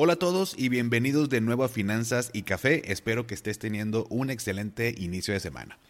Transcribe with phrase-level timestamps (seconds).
[0.00, 2.92] Hola a todos y bienvenidos de nuevo a Finanzas y Café.
[2.92, 5.80] Espero que estés teniendo un excelente inicio de semana.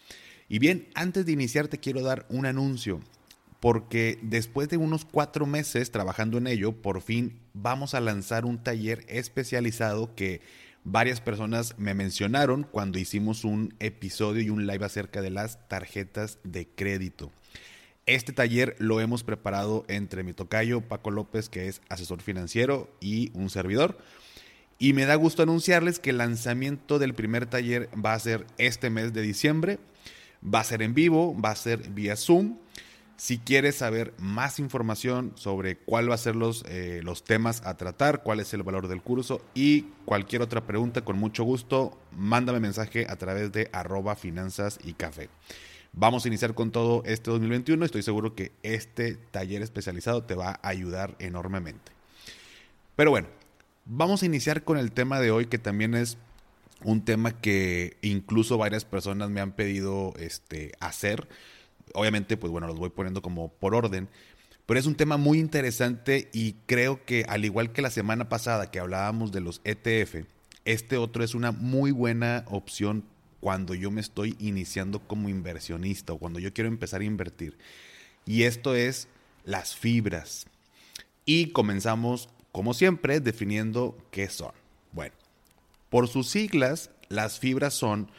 [0.47, 3.01] Y bien, antes de iniciar te quiero dar un anuncio,
[3.59, 8.63] porque después de unos cuatro meses trabajando en ello, por fin vamos a lanzar un
[8.63, 10.41] taller especializado que
[10.83, 16.39] varias personas me mencionaron cuando hicimos un episodio y un live acerca de las tarjetas
[16.43, 17.31] de crédito.
[18.09, 23.29] Este taller lo hemos preparado entre mi tocayo Paco López, que es asesor financiero, y
[23.35, 23.99] un servidor.
[24.79, 28.89] Y me da gusto anunciarles que el lanzamiento del primer taller va a ser este
[28.89, 29.77] mes de diciembre.
[30.43, 32.57] Va a ser en vivo, va a ser vía Zoom.
[33.15, 37.77] Si quieres saber más información sobre cuál va a ser los, eh, los temas a
[37.77, 42.59] tratar, cuál es el valor del curso y cualquier otra pregunta, con mucho gusto, mándame
[42.59, 45.29] mensaje a través de arroba finanzas y café.
[45.91, 47.83] Vamos a iniciar con todo este 2021.
[47.83, 51.91] Estoy seguro que este taller especializado te va a ayudar enormemente.
[52.95, 53.27] Pero bueno,
[53.85, 56.17] vamos a iniciar con el tema de hoy que también es
[56.83, 61.27] un tema que incluso varias personas me han pedido este, hacer.
[61.93, 64.09] Obviamente, pues bueno, los voy poniendo como por orden.
[64.67, 68.69] Pero es un tema muy interesante y creo que al igual que la semana pasada
[68.69, 70.27] que hablábamos de los ETF,
[70.65, 73.03] este otro es una muy buena opción
[73.39, 77.57] cuando yo me estoy iniciando como inversionista o cuando yo quiero empezar a invertir.
[78.25, 79.07] Y esto es
[79.43, 80.45] las fibras.
[81.25, 84.51] Y comenzamos, como siempre, definiendo qué son.
[84.91, 85.13] Bueno,
[85.89, 88.11] por sus siglas, las fibras son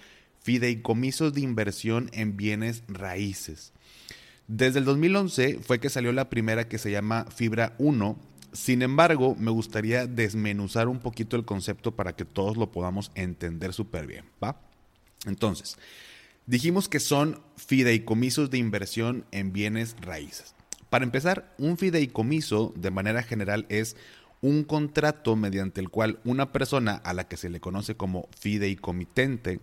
[0.42, 3.72] fideicomisos de inversión en bienes raíces.
[4.48, 8.18] Desde el 2011 fue que salió la primera que se llama Fibra 1.
[8.52, 13.72] Sin embargo, me gustaría desmenuzar un poquito el concepto para que todos lo podamos entender
[13.72, 14.60] súper bien, ¿va?
[15.26, 15.76] Entonces,
[16.46, 20.54] dijimos que son fideicomisos de inversión en bienes raíces.
[20.88, 23.96] Para empezar, un fideicomiso de manera general es
[24.40, 29.60] un contrato mediante el cual una persona a la que se le conoce como fideicomitente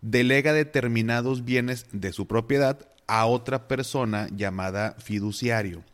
[0.00, 5.84] delega determinados bienes de su propiedad a otra persona llamada fiduciario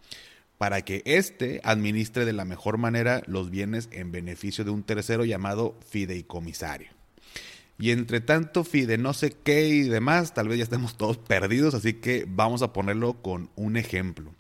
[0.58, 5.24] para que éste administre de la mejor manera los bienes en beneficio de un tercero
[5.24, 6.88] llamado fideicomisario.
[7.78, 11.74] Y entre tanto FIDE no sé qué y demás, tal vez ya estemos todos perdidos,
[11.74, 14.32] así que vamos a ponerlo con un ejemplo.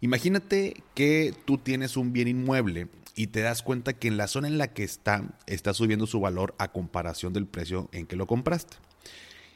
[0.00, 4.48] Imagínate que tú tienes un bien inmueble y te das cuenta que en la zona
[4.48, 8.26] en la que está está subiendo su valor a comparación del precio en que lo
[8.26, 8.76] compraste.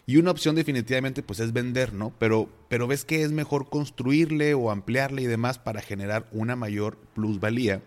[0.07, 2.15] Y una opción definitivamente pues es vender, ¿no?
[2.19, 6.97] Pero, pero ves que es mejor construirle o ampliarle y demás para generar una mayor
[7.15, 7.83] plusvalía,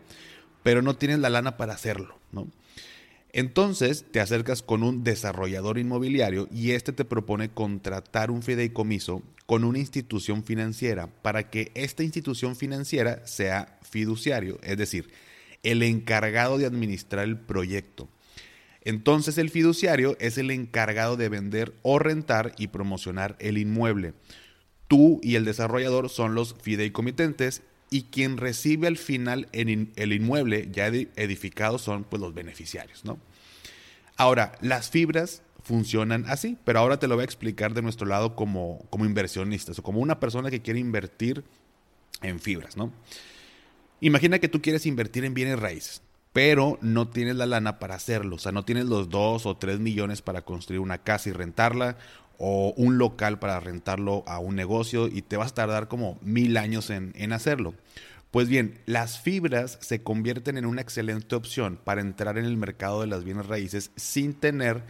[0.61, 2.20] pero no tienes la lana para hacerlo.
[3.33, 9.63] Entonces te acercas con un desarrollador inmobiliario y este te propone contratar un fideicomiso con
[9.63, 15.09] una institución financiera para que esta institución financiera sea fiduciario, es decir,
[15.63, 18.09] el encargado de administrar el proyecto.
[18.83, 24.13] Entonces el fiduciario es el encargado de vender o rentar y promocionar el inmueble.
[24.87, 27.61] Tú y el desarrollador son los fideicomitentes
[27.93, 33.19] y quien recibe al final el inmueble ya edificado son pues los beneficiarios, ¿no?
[34.15, 38.35] Ahora, las fibras funcionan así, pero ahora te lo voy a explicar de nuestro lado
[38.35, 41.43] como, como inversionistas o como una persona que quiere invertir
[42.21, 42.93] en fibras, ¿no?
[43.99, 48.37] Imagina que tú quieres invertir en bienes raíces, pero no tienes la lana para hacerlo,
[48.37, 51.97] o sea, no tienes los dos o tres millones para construir una casa y rentarla,
[52.43, 56.57] o un local para rentarlo a un negocio y te vas a tardar como mil
[56.57, 57.75] años en, hacerlo.
[58.31, 63.01] Pues bien, las fibras se convierten en una excelente opción para entrar en el mercado
[63.01, 64.81] de las bienes raíces sin tener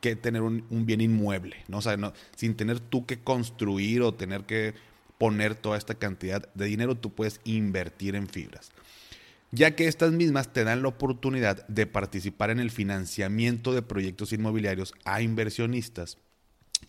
[0.00, 1.78] que tener un, bien inmueble, ¿no?
[1.78, 4.74] O sin tener tú que construir o tener que
[5.16, 8.72] poner toda esta cantidad de dinero, tú puedes invertir en fibras.
[9.52, 14.32] Ya que estas mismas te dan la oportunidad de participar en el financiamiento de proyectos
[14.32, 16.18] inmobiliarios a inversionistas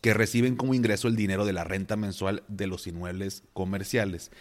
[0.07, 4.31] que reciben como ingreso el dinero de la renta mensual de los inmuebles comerciales.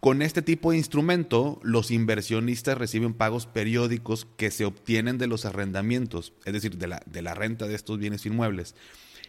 [0.00, 5.46] Con este tipo de instrumento, los inversionistas reciben pagos periódicos que se obtienen de los
[5.46, 8.74] arrendamientos, es decir, de la, de la renta de estos bienes inmuebles,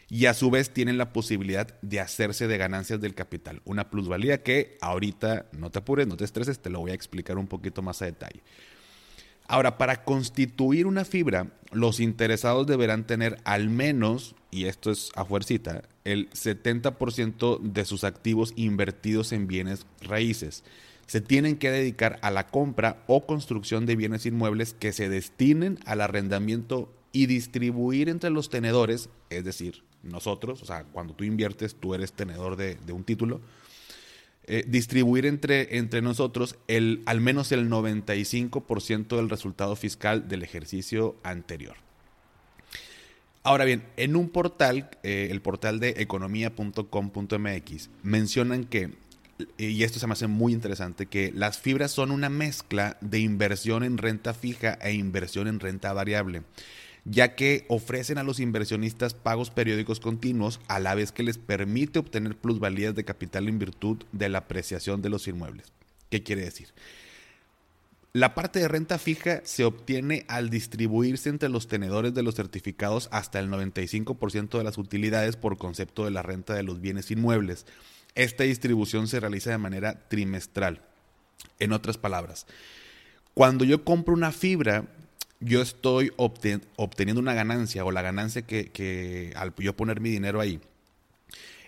[0.09, 4.43] y a su vez tienen la posibilidad de hacerse de ganancias del capital, una plusvalía
[4.43, 7.81] que ahorita no te apures, no te estreses, te lo voy a explicar un poquito
[7.81, 8.43] más a detalle.
[9.53, 15.25] Ahora, para constituir una fibra, los interesados deberán tener al menos, y esto es a
[15.25, 20.63] fuercita, el 70% de sus activos invertidos en bienes raíces.
[21.05, 25.77] Se tienen que dedicar a la compra o construcción de bienes inmuebles que se destinen
[25.85, 31.75] al arrendamiento y distribuir entre los tenedores, es decir, nosotros, o sea, cuando tú inviertes,
[31.75, 33.39] tú eres tenedor de, un título,
[34.45, 41.15] eh, distribuir entre, entre nosotros el, al menos el 95% del resultado fiscal del ejercicio
[41.23, 41.77] anterior.
[43.43, 48.91] Ahora bien, en un portal, eh, el portal de economía.com.mx, mencionan que,
[49.57, 53.83] y esto se me hace muy interesante, que las fibras son una mezcla de inversión
[53.83, 56.43] en renta fija e inversión en renta variable
[57.05, 61.99] ya que ofrecen a los inversionistas pagos periódicos continuos a la vez que les permite
[61.99, 65.73] obtener plusvalías de capital en virtud de la apreciación de los inmuebles.
[66.09, 66.69] ¿Qué quiere decir?
[68.13, 73.09] La parte de renta fija se obtiene al distribuirse entre los tenedores de los certificados
[73.11, 77.65] hasta el 95% de las utilidades por concepto de la renta de los bienes inmuebles.
[78.13, 80.81] Esta distribución se realiza de manera trimestral.
[81.59, 82.45] En otras palabras,
[83.33, 84.85] cuando yo compro una fibra,
[85.43, 90.59] yo estoy obteniendo una ganancia o la ganancia que, al yo poner mi dinero ahí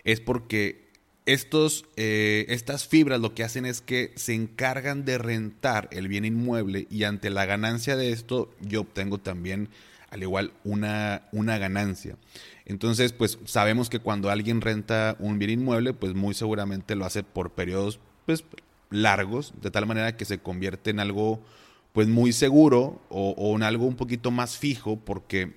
[0.04, 0.86] es porque
[1.26, 6.24] estos, eh, estas fibras lo que hacen es que se encargan de rentar el bien
[6.24, 9.68] inmueble y ante la ganancia de esto yo obtengo también
[10.10, 12.16] al igual una, una ganancia.
[12.64, 17.24] Entonces, pues sabemos que cuando alguien renta un bien inmueble, pues muy seguramente lo hace
[17.24, 18.44] por periodos pues,
[18.90, 21.42] largos, de tal manera que se convierte en algo
[21.96, 25.54] pues muy seguro o, en algo un poquito más fijo porque,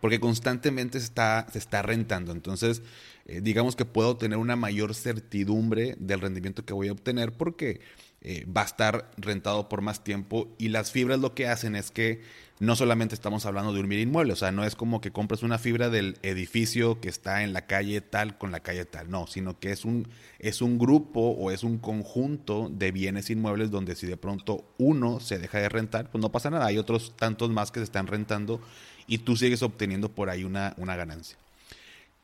[0.00, 2.30] porque constantemente está, se está rentando.
[2.30, 2.82] Entonces,
[3.24, 7.80] eh, digamos que puedo tener una mayor certidumbre del rendimiento que voy a obtener porque
[8.28, 11.92] eh, va a estar rentado por más tiempo y las fibras lo que hacen es
[11.92, 12.22] que
[12.58, 15.44] no solamente estamos hablando de un bien inmueble, o sea, no es como que compres
[15.44, 19.28] una fibra del edificio que está en la calle tal con la calle tal, no,
[19.28, 20.08] sino que es un,
[20.40, 25.20] es un grupo o es un conjunto de bienes inmuebles donde si de pronto uno
[25.20, 28.08] se deja de rentar, pues no pasa nada, hay otros tantos más que se están
[28.08, 28.60] rentando
[29.06, 31.38] y tú sigues obteniendo por ahí una, una ganancia.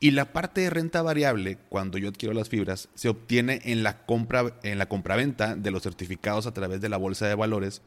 [0.03, 4.05] Y la parte de renta variable, cuando yo adquiero las fibras, se obtiene en la
[4.05, 7.81] compra en la compraventa de los certificados a través de la bolsa de valores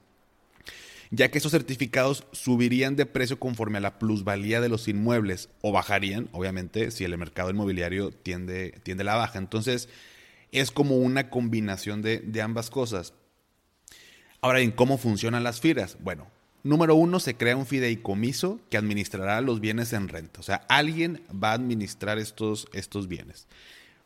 [1.11, 5.73] ya que esos certificados subirían de precio conforme a la plusvalía de los inmuebles o
[5.73, 9.39] bajarían, obviamente, si el mercado inmobiliario tiende, tiende a la baja.
[9.39, 9.91] Entonces,
[10.53, 13.13] es como una combinación de, de ambas cosas.
[14.41, 15.99] Ahora bien, ¿cómo funcionan las fibras?
[16.01, 16.29] Bueno,
[16.67, 20.41] número uno, se crea un fideicomiso que administrará los bienes en renta.
[20.41, 23.47] O sea, alguien va a administrar estos, estos bienes.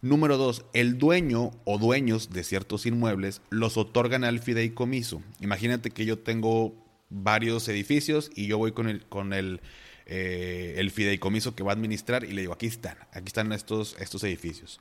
[0.02, 5.22] Número dos, el dueño o dueños de ciertos inmuebles los otorgan al fideicomiso.
[5.40, 6.74] Imagínate que yo tengo
[7.10, 9.60] varios edificios y yo voy con el, con el,
[10.06, 13.94] eh, el fideicomiso que va a administrar y le digo, aquí están, aquí están estos,
[14.00, 14.80] estos edificios,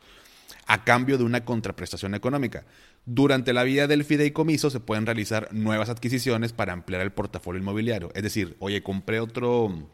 [0.68, 2.66] a cambio de una contraprestación económica.
[3.06, 8.12] Durante la vida del fideicomiso se pueden realizar nuevas adquisiciones para ampliar el portafolio inmobiliario.
[8.14, 9.90] Es decir, oye, compré otro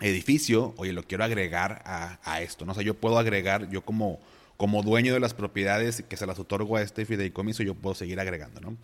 [0.00, 2.64] edificio, oye, lo quiero agregar a, esto.
[2.64, 2.72] ¿no?
[2.72, 4.20] O sea, yo puedo agregar, yo como,
[4.56, 8.20] como dueño de las propiedades que se las otorgo a este fideicomiso, yo puedo seguir
[8.20, 8.76] agregando, ¿no?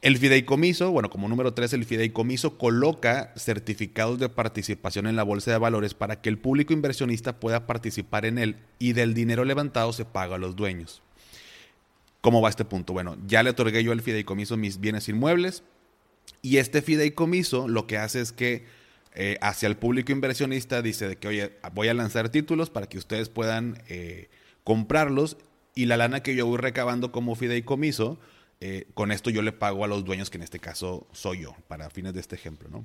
[0.00, 5.52] El fideicomiso, bueno, como número tres, el fideicomiso coloca certificados de participación en la bolsa
[5.52, 9.92] de valores para que el público inversionista pueda participar en él y del dinero levantado
[9.92, 11.02] se paga a los dueños.
[12.22, 12.92] ¿Cómo va este punto?
[12.92, 15.64] Bueno, ya le otorgué yo al fideicomiso mis bienes inmuebles
[16.40, 18.64] y este fideicomiso lo que hace es que
[19.14, 23.28] eh, hacia el público inversionista dice que, oye, voy a lanzar títulos para que ustedes
[23.28, 24.30] puedan eh,
[24.62, 25.36] comprarlos
[25.74, 28.20] y la lana que yo voy recabando como fideicomiso,
[28.60, 31.56] eh, con esto yo le pago a los dueños, que en este caso soy yo,
[31.66, 32.68] para fines de este ejemplo.
[32.70, 32.84] ¿no?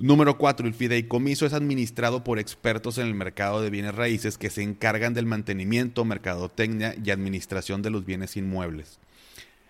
[0.00, 4.48] Número cuatro, el fideicomiso es administrado por expertos en el mercado de bienes raíces que
[4.48, 8.98] se encargan del mantenimiento, mercadotecnia y administración de los bienes inmuebles.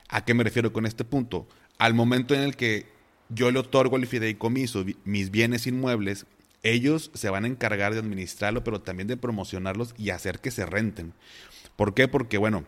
[0.08, 1.48] ¿A qué me refiero con este punto?
[1.78, 2.86] Al momento en el que
[3.28, 6.26] yo le otorgo al fideicomiso mis bienes inmuebles,
[6.62, 10.64] ellos se van a encargar de administrarlo, pero también de promocionarlos y hacer que se
[10.64, 11.12] renten.
[11.74, 12.06] ¿Por qué?
[12.06, 12.64] Porque, bueno,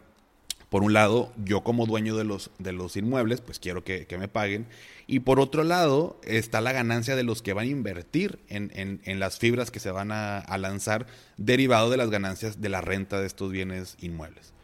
[0.72, 4.26] por un lado, yo como dueño de los, de los inmuebles, pues quiero que, me
[4.26, 4.64] paguen.
[5.06, 9.38] Y por otro lado, está la ganancia de los que van a invertir en, las
[9.38, 13.52] fibras que se van a, lanzar, derivado de las ganancias de la renta de estos
[13.52, 14.54] bienes inmuebles.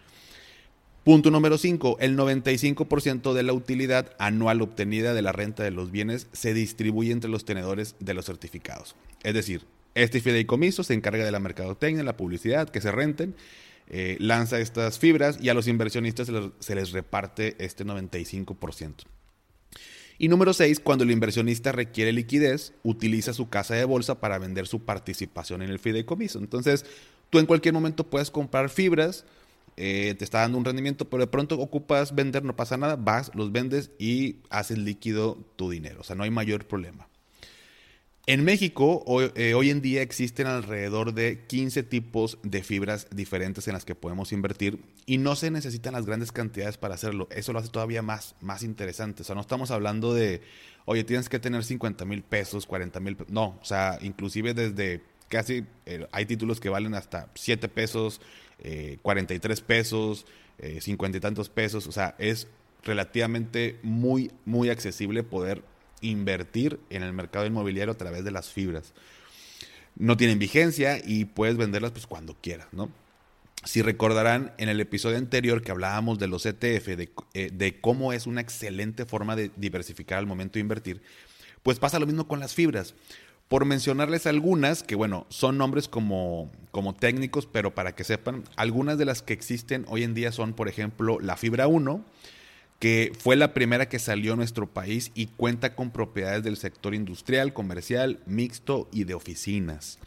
[1.05, 1.99] Punto número 5.
[2.01, 7.13] El 95% de la utilidad anual obtenida de la renta de los bienes se distribuye
[7.13, 8.97] entre los tenedores de los certificados.
[9.25, 13.35] Es decir, este fideicomiso se encarga de la mercadotecnia, la publicidad, que se renten
[13.91, 19.05] eh, lanza estas fibras y a los inversionistas se les, reparte este 95%.
[20.19, 24.67] Y número 6, cuando el inversionista requiere liquidez, utiliza su casa de bolsa para vender
[24.67, 26.39] su participación en el fideicomiso.
[26.39, 26.85] Entonces,
[27.31, 29.25] tú en cualquier momento puedes comprar fibras,
[29.77, 33.31] eh, te está dando un rendimiento, pero de pronto ocupas vender, no pasa nada, vas,
[33.35, 36.01] los vendes y haces líquido tu dinero.
[36.01, 37.09] O sea, no hay mayor problema.
[38.29, 39.03] En México,
[39.37, 43.95] eh, hoy, en día existen alrededor de 15 tipos de fibras diferentes en las que
[43.95, 47.27] podemos invertir y no se necesitan las grandes cantidades para hacerlo.
[47.31, 49.23] Eso lo hace todavía más, más interesante.
[49.23, 50.43] O sea, no estamos hablando de,
[50.85, 53.33] oye, tienes que tener 50 mil pesos, 40 mil pesos.
[53.33, 58.21] No, o sea, inclusive desde casi, eh, hay títulos que valen hasta 7 pesos,
[59.01, 60.27] 43 eh, pesos,
[60.81, 61.87] 50 y tantos pesos.
[61.87, 62.47] O sea, es
[62.83, 65.63] relativamente muy, muy accesible poder
[66.01, 68.95] invertir en el mercado inmobiliario a través de las fibras.
[69.97, 72.91] No tienen vigencia y puedes venderlas pues cuando quieras, ¿no?
[73.65, 78.13] Si recordarán en el episodio anterior que hablábamos de los ETF, de, eh, de, cómo
[78.13, 81.03] es una excelente forma de diversificar al momento de invertir,
[81.65, 82.95] pues pasa lo mismo con las fibras.
[83.49, 88.99] Por mencionarles algunas, que bueno, son nombres como, como técnicos, pero para que sepan, algunas
[88.99, 92.05] de las que existen hoy en día son, por ejemplo, la fibra 1,
[92.79, 96.95] que fue la primera que salió a nuestro país y cuenta con propiedades del sector
[96.95, 99.99] industrial, comercial, mixto y de oficinas.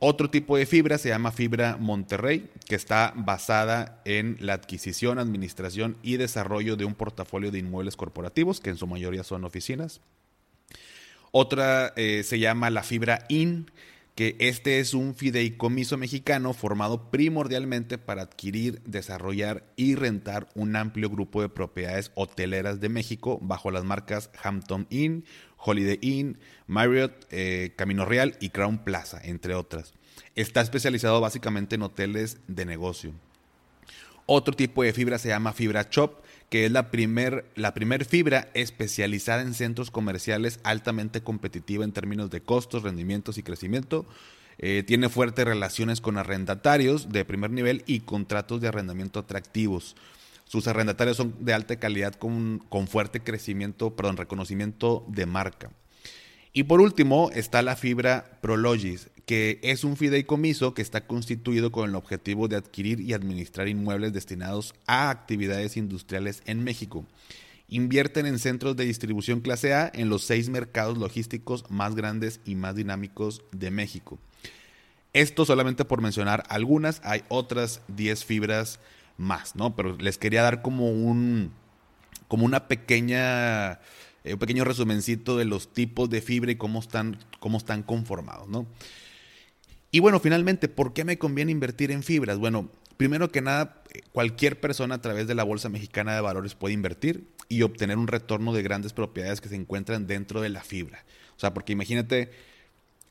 [0.00, 5.96] Otro tipo de fibra se llama fibra Monterrey, que está basada en la adquisición, administración
[6.02, 10.02] y desarrollo de un portafolio de inmuebles corporativos, que en su mayoría son oficinas.
[11.30, 13.70] Otra eh, se llama la fibra IN,
[14.14, 21.10] que este es un fideicomiso mexicano formado primordialmente para adquirir, desarrollar y rentar un amplio
[21.10, 25.24] grupo de propiedades hoteleras de México bajo las marcas Hampton Inn,
[25.56, 29.94] Holiday Inn, Marriott, eh, Camino Real y Crown Plaza, entre otras.
[30.36, 33.12] Está especializado básicamente en hoteles de negocio.
[34.26, 36.23] Otro tipo de fibra se llama fibra chop,
[36.54, 42.42] que es la primer, la fibra especializada en centros comerciales altamente competitiva en términos de
[42.42, 44.06] costos, rendimientos y crecimiento.
[44.58, 49.96] Eh, tiene fuertes relaciones con arrendatarios de primer nivel y contratos de arrendamiento atractivos.
[50.44, 55.72] Sus arrendatarios son de alta calidad con, con fuerte crecimiento, perdón, reconocimiento de marca.
[56.52, 61.88] Y por último está la fibra Prologis, que es un fideicomiso que está constituido con
[61.88, 67.06] el objetivo de adquirir y administrar inmuebles destinados a actividades industriales en México.
[67.68, 72.54] Invierten en centros de distribución clase A en los seis mercados logísticos más grandes y
[72.54, 74.18] más dinámicos de México.
[75.14, 78.80] Esto solamente por mencionar algunas, hay otras 10 fibras
[79.16, 79.74] más, ¿no?
[79.76, 81.52] Pero les quería dar como un
[82.28, 83.80] como una pequeña
[84.24, 88.48] eh, un pequeño resumencito de los tipos de fibra y cómo están, cómo están conformados,
[88.48, 88.66] ¿no?
[89.94, 92.38] Y bueno, finalmente, ¿por qué me conviene invertir en fibras?
[92.38, 96.74] Bueno, primero que nada, cualquier persona a través de la Bolsa Mexicana de Valores puede
[96.74, 101.04] invertir y obtener un retorno de grandes propiedades que se encuentran dentro de la fibra.
[101.36, 102.32] O sea, porque imagínate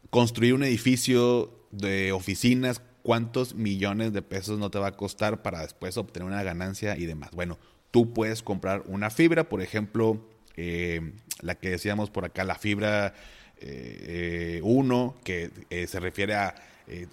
[0.09, 5.61] construir un edificio de oficinas, cuántos millones de pesos no te va a costar para
[5.61, 7.31] después obtener una ganancia y demás.
[7.31, 7.59] Bueno,
[7.91, 13.13] tú puedes comprar una fibra, por ejemplo, eh, la que decíamos por acá, la fibra
[13.61, 16.53] 1, eh, eh, que se refiere a,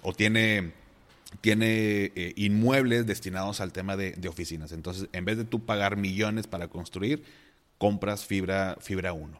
[0.01, 0.71] o tiene,
[1.41, 4.71] tiene inmuebles destinados al tema de, oficinas.
[4.71, 7.23] Entonces, en vez de tú pagar millones para construir,
[7.77, 9.39] compras fibra, fibra 1.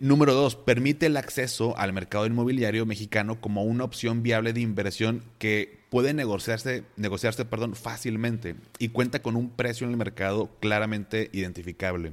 [0.00, 5.22] número dos, permite el acceso al mercado inmobiliario mexicano como una opción viable de inversión
[5.38, 11.28] que puede negociarse, negociarse perdón, fácilmente y cuenta con un precio en el mercado claramente
[11.34, 12.12] identificable.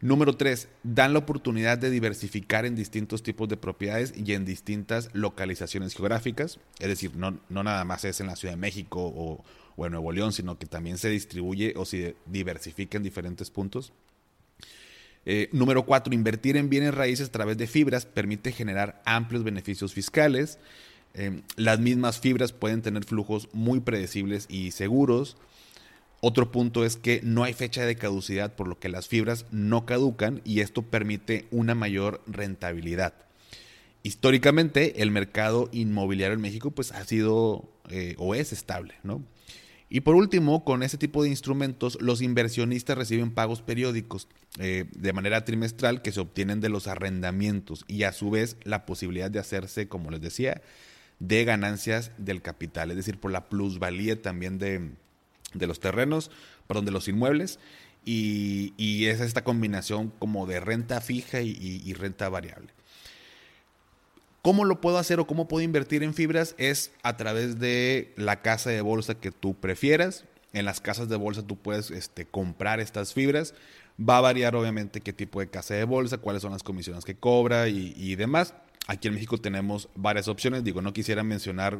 [0.00, 5.08] Número tres, dan la oportunidad de diversificar en distintos tipos de propiedades y en distintas
[5.12, 6.58] localizaciones geográficas.
[6.78, 9.44] Es decir, no, no nada más es en la Ciudad de México o,
[9.84, 13.92] en Nuevo León, sino que también se distribuye o se diversifica en diferentes puntos.
[15.26, 19.94] Eh, número cuatro, invertir en bienes raíces a través de fibras permite generar amplios beneficios
[19.94, 20.58] fiscales.
[21.14, 25.36] Eh, las mismas fibras pueden tener flujos muy predecibles y seguros.
[26.26, 29.84] Otro punto es que no hay fecha de caducidad, por lo que las fibras no
[29.84, 33.12] caducan y esto permite una mayor rentabilidad.
[34.02, 38.94] Históricamente, el mercado inmobiliario en México pues, ha sido eh, o es estable.
[39.02, 39.22] ¿no?
[39.90, 44.26] Y por último, con este tipo de instrumentos, los inversionistas reciben pagos periódicos
[44.58, 48.86] eh, de manera trimestral que se obtienen de los arrendamientos y a su vez la
[48.86, 50.62] posibilidad de hacerse, como les decía,
[51.18, 54.94] de ganancias del capital, es decir, por la plusvalía también de,
[55.54, 56.30] de los terrenos,
[56.66, 57.58] perdón, de los inmuebles,
[58.04, 62.68] y, es esta combinación como de renta fija y, renta variable.
[64.42, 66.54] ¿Cómo lo puedo hacer o cómo puedo invertir en fibras?
[66.58, 70.26] Es a través de la casa de bolsa que tú prefieras.
[70.52, 73.54] en las casas de bolsa tú puedes este, comprar estas fibras.
[73.98, 77.14] Va a variar obviamente qué tipo de casa de bolsa, cuáles son las comisiones que
[77.14, 78.54] cobra y, demás.
[78.86, 80.62] Aquí en México tenemos varias opciones.
[80.62, 81.78] Digo, no quisiera mencionar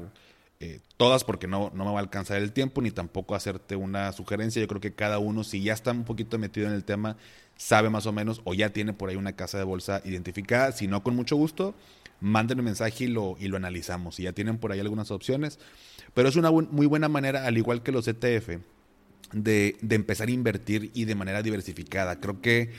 [0.61, 4.13] eh, todas porque no, no me va a alcanzar el tiempo ni tampoco hacerte una
[4.13, 4.63] sugerencia.
[4.63, 7.17] Yo creo que cada uno, si ya está un poquito metido en el tema,
[7.57, 10.73] sabe más o menos o ya tiene por ahí una casa de bolsa identificada.
[10.73, 11.75] Si no, con mucho gusto,
[12.21, 14.17] manden un mensaje y lo, y lo analizamos.
[14.17, 15.59] Si ya tienen por ahí algunas opciones.
[16.15, 18.61] Pero es una muy buena manera, al igual que los ETF,
[19.33, 22.21] de, de empezar a invertir y de manera diversificada.
[22.21, 22.71] Creo que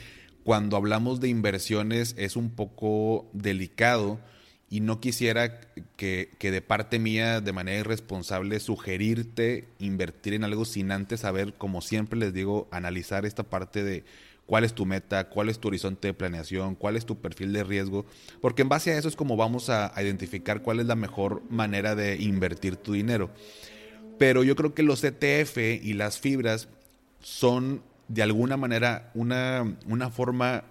[0.44, 4.20] cuando hablamos de inversiones es un poco delicado
[4.70, 5.62] y no quisiera
[5.96, 11.54] que, que, de parte mía, de manera irresponsable, sugerirte invertir en algo sin antes saber,
[11.54, 14.04] como siempre les digo, analizar esta parte de
[14.46, 17.64] cuál es tu meta, cuál es tu horizonte de planeación, cuál es tu perfil de
[17.64, 18.06] riesgo,
[18.42, 21.96] porque en base a eso es como vamos a, identificar cuál es la mejor manera
[21.96, 23.30] de invertir tu dinero.
[24.18, 26.70] Pero yo creo que los ETF y las fibras
[27.22, 30.64] son de alguna manera una, una forma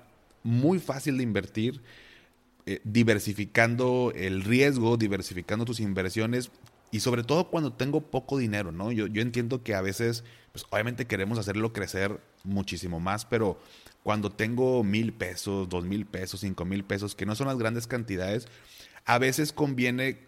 [0.43, 1.81] muy fácil de invertir,
[2.67, 6.51] eh, diversificando el riesgo, diversificando tus inversiones
[6.91, 8.93] y sobre todo cuando tengo poco dinero, ¿no?
[8.93, 13.59] Yo, entiendo que a veces, pues obviamente queremos hacerlo crecer muchísimo más, pero
[14.05, 17.87] cuando tengo mil pesos, dos mil pesos, cinco mil pesos, que no son las grandes
[17.87, 18.47] cantidades,
[19.05, 20.21] a veces conviene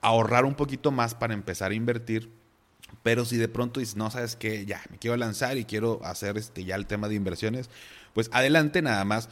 [0.00, 2.30] ahorrar un poquito más para empezar a invertir.
[3.02, 6.36] Pero si de pronto dices, no, sabes qué, ya me quiero lanzar y quiero hacer
[6.36, 7.70] este, ya el tema de inversiones,
[8.12, 9.28] pues adelante nada más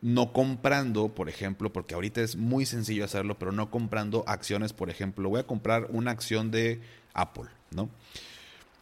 [0.00, 4.90] no comprando, por ejemplo, porque ahorita es muy sencillo hacerlo, pero no comprando acciones, por
[4.90, 6.80] ejemplo, voy a comprar una acción de
[7.14, 7.88] Apple, ¿no?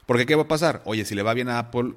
[0.06, 0.82] Porque ¿qué va a pasar?
[0.84, 1.94] Oye, si le va bien a Apple,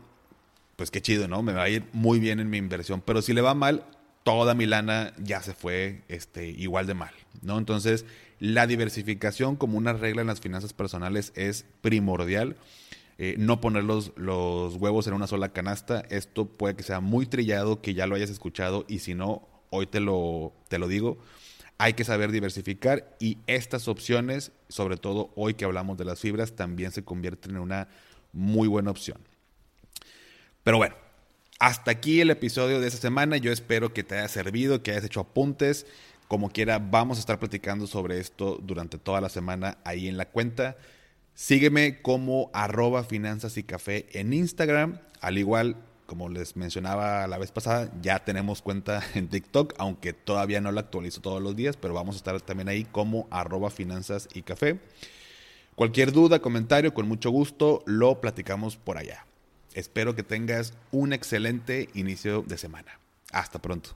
[0.75, 1.43] pues qué chido, ¿no?
[1.43, 3.83] Me va a ir muy bien en mi inversión, pero si le va mal,
[4.23, 7.57] toda mi lana ya se fue este, igual de mal, ¿no?
[7.57, 8.05] Entonces,
[8.39, 12.55] la diversificación como una regla en las finanzas personales es primordial.
[13.21, 16.05] Eh, no poner los, huevos en una sola canasta.
[16.09, 19.87] Esto puede que sea muy trillado, que ya lo hayas escuchado y si no, hoy
[19.87, 21.17] te lo, te lo digo.
[21.77, 26.55] Hay que saber diversificar y estas opciones, sobre todo hoy que hablamos de las fibras,
[26.55, 27.89] también se convierten en una
[28.31, 29.17] muy buena opción.
[30.63, 30.95] Pero bueno,
[31.59, 33.35] hasta aquí el episodio de esta semana.
[33.35, 35.85] Yo espero que te haya servido, que hayas hecho apuntes.
[36.29, 40.29] Como quiera, vamos a estar platicando sobre esto durante toda la semana ahí en la
[40.29, 40.77] cuenta.
[41.39, 44.99] Sígueme como arroba finanzas y café en Instagram.
[45.21, 50.59] Al igual, como les mencionaba la vez pasada, ya tenemos cuenta en TikTok, aunque todavía
[50.59, 54.27] no la actualizo todos los días, pero vamos a estar también ahí como arroba finanzas
[54.33, 54.81] y café.
[55.75, 59.25] Cualquier duda, comentario, con mucho gusto, lo platicamos por allá.
[59.73, 62.99] Espero que tengas un excelente inicio de semana.
[63.31, 63.95] Hasta pronto.